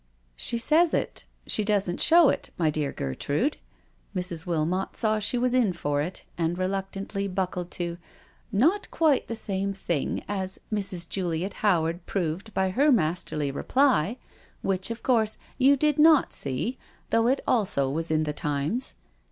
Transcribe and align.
"She 0.35 0.57
says 0.57 0.95
it— 0.95 1.25
she 1.45 1.63
doesn't 1.63 2.01
show 2.01 2.29
it, 2.29 2.49
my 2.57 2.71
dear 2.71 2.91
Ger 2.91 3.13
trude 3.13 3.57
"—Mrs. 4.15 4.47
Wilmot 4.47 4.97
saw 4.97 5.19
she 5.19 5.37
was 5.37 5.53
in 5.53 5.73
for 5.73 6.01
it, 6.01 6.23
and 6.39 6.57
reluctantly 6.57 7.27
buckled 7.27 7.69
to 7.77 7.99
—"not 8.65 8.89
quite 8.89 9.27
the 9.27 9.35
same 9.35 9.73
thing, 9.73 10.23
as 10.27 10.59
Mrs. 10.73 11.07
Juliet 11.07 11.53
Howard 11.61 12.03
proved 12.07 12.51
by 12.55 12.71
her 12.71 12.91
masterly 12.91 13.51
reply, 13.51 14.17
which, 14.63 14.89
of 14.89 15.03
course, 15.03 15.37
you 15.59 15.77
did 15.77 15.99
not 15.99 16.33
see, 16.33 16.79
though 17.11 17.27
it 17.27 17.39
also 17.47 17.87
was 17.87 18.09
in 18.09 18.23
The 18.23 18.33
Times. 18.33 18.95